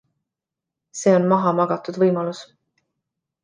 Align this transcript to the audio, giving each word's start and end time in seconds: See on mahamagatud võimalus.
See 1.01 1.13
on 1.19 1.29
mahamagatud 1.35 2.03
võimalus. 2.07 2.45